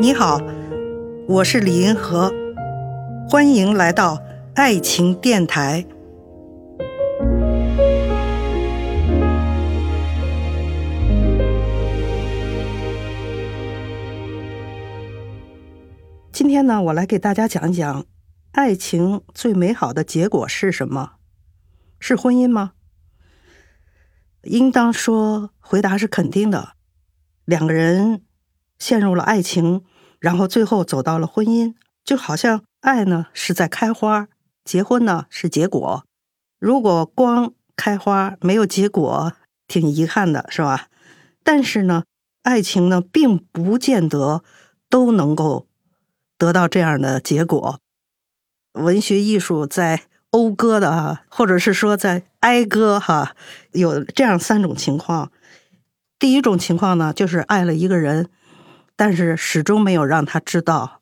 [0.00, 0.40] 你好，
[1.28, 2.32] 我是李银河，
[3.28, 4.18] 欢迎来到
[4.54, 5.84] 爱情电台。
[16.32, 18.06] 今天呢，我来给大家讲一讲，
[18.52, 21.16] 爱情最美好的结果是什么？
[21.98, 22.72] 是婚姻吗？
[24.44, 26.70] 应当说，回答是肯定的。
[27.44, 28.22] 两个人
[28.78, 29.82] 陷入了爱情，
[30.20, 31.74] 然后最后走到了婚姻，
[32.04, 34.28] 就好像爱呢是在开花，
[34.64, 36.04] 结婚呢是结果。
[36.58, 39.32] 如果光开花没有结果，
[39.66, 40.88] 挺遗憾的，是吧？
[41.42, 42.04] 但是呢，
[42.42, 44.44] 爱情呢并不见得
[44.88, 45.66] 都能够
[46.38, 47.80] 得到这样的结果。
[48.74, 50.02] 文学艺术在。
[50.32, 53.34] 讴歌的哈，或者是说在哀歌哈，
[53.72, 55.32] 有这样三种情况。
[56.20, 58.30] 第一种情况呢，就是爱了一个人，
[59.00, 61.00] 但是始终没有让他知道，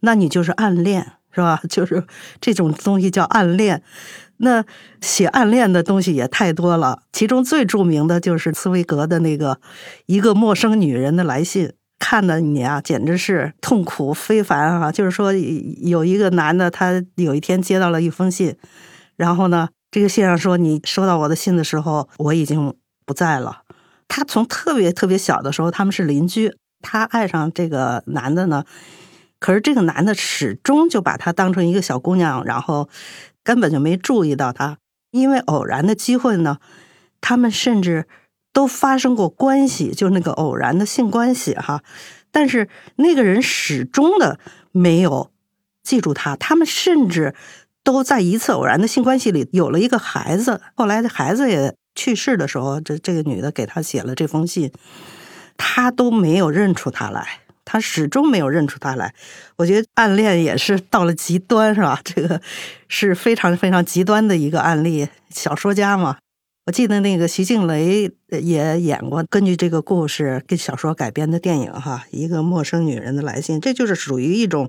[0.00, 1.60] 那你就是暗恋，是吧？
[1.70, 2.04] 就是
[2.40, 3.84] 这种东西叫暗恋。
[4.38, 4.64] 那
[5.00, 9.54] 写暗恋的东西也太多了，其中最著名的就是茨威格的那个
[10.06, 11.68] 《一个陌生女人的来信》。
[12.00, 14.90] 看的你啊，简直是痛苦非凡啊！
[14.90, 18.56] 就是说，有一个男的，他有一天接到了一封信，
[19.14, 22.74] 然后呢，这个信上说，你收到我的信的时候，我已经
[23.06, 23.62] 不在了。
[24.08, 26.54] 他从特别特别小的时候，他们是邻居，
[26.86, 28.64] 她爱上这个男的呢，
[29.40, 32.88] 可是这个男的始终就把她当成一个小姑娘，然后
[33.42, 34.78] 根本就没注意到她。
[35.10, 36.58] 因为偶然的机会呢，
[37.20, 38.06] 他们甚至。
[38.56, 41.82] 都发生过关系，就那个偶然的性关系哈，
[42.30, 44.38] 但是那个人始终的
[44.72, 45.30] 没有
[45.82, 47.34] 记住他，他们甚至
[47.84, 54.72] 都在一次偶然的性关系里有了一个孩子，后来这孩子也去世的时候，这这个女的给他写了这封信，
[55.56, 59.14] 他都没有认出他来，他始终没有认出他来。
[59.56, 62.00] 我觉得暗恋也是到了极端，是吧？
[62.04, 62.40] 这个
[62.88, 66.18] 是非常非常极端的一个案例，小说家嘛。
[66.66, 74.68] 我记得那个徐静蕾也演过根据这个故事跟小说改编的电影哈，一个陌生女人的来信，这就是属于一种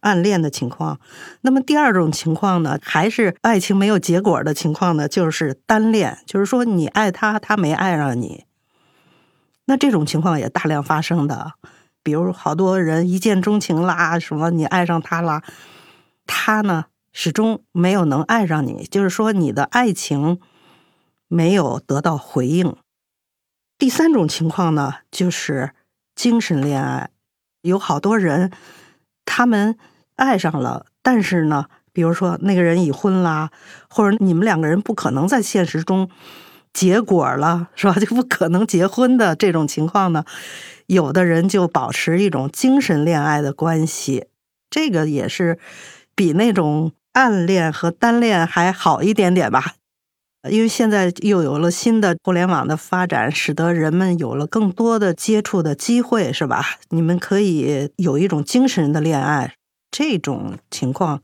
[0.00, 1.00] 暗恋的情况。
[1.40, 8.44] 那么第二种情况呢，还是爱情没有结果的情况呢，就是单恋，就是说你爱他，他没爱上你。
[9.68, 11.52] 那这种情况也大量发生的，
[12.02, 15.44] 比如好多人一见钟情啦，什么你爱上他啦，
[16.26, 20.40] 他呢始终没有能爱上你，就是说你的爱情。
[21.30, 22.74] 没有得到回应。
[23.76, 25.74] 第三种情况呢，就是
[26.14, 27.10] 精神恋爱，
[27.60, 28.50] 有好多人
[29.26, 29.76] 他们
[30.16, 33.50] 爱上了，但是呢，比如说那个人已婚啦，
[33.90, 36.08] 或者你们两个人不可能在现实中
[36.78, 37.94] 结果了，是吧？
[37.98, 40.24] 就不可能结婚的这种情况呢，
[40.86, 44.26] 有的人就保持一种精神恋爱的关系，
[44.70, 45.58] 这个也是
[46.14, 49.74] 比那种暗恋和单恋还好一点点吧。
[50.48, 56.64] 因为现在又有了新的互联网的发展，使得人们有了更多的接触的机会，是吧？
[56.90, 59.52] 你们可以有一种精神的恋爱，
[59.90, 61.22] 这种情况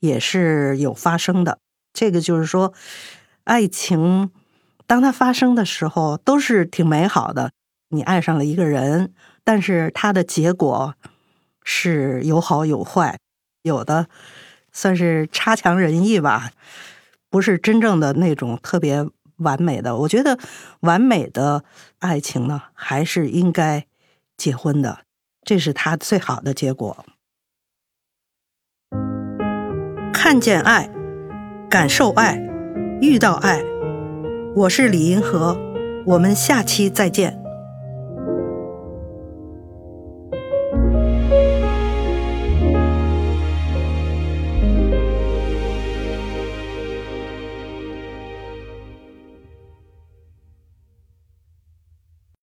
[0.00, 1.58] 也是有发生的。
[1.92, 2.72] 这个就是说，
[3.44, 4.30] 爱情
[4.86, 7.52] 当它发生的时候，都是挺美好的。
[7.88, 9.12] 你爱上了一个人，
[9.44, 10.94] 但是它的结果
[11.62, 13.18] 是有好有坏，
[13.62, 14.08] 有的
[14.72, 16.50] 算是差强人意吧。
[17.30, 19.06] 不是真正的那种特别
[19.38, 20.38] 完美的，我觉得
[20.80, 21.64] 完美的
[21.98, 23.86] 爱情呢，还是应该
[24.36, 25.00] 结婚的，
[25.42, 27.04] 这是他最好的结果。
[30.12, 30.88] 看见爱，
[31.68, 32.38] 感受爱，
[33.00, 33.62] 遇到爱，
[34.56, 35.58] 我是李银河，
[36.04, 37.43] 我们下期再见。